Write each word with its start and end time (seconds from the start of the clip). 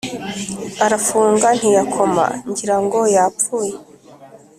Arafunga 0.85 1.47
ntiyakoma 1.57 2.25
ngirango 2.49 2.99
yapfuye 3.15 3.73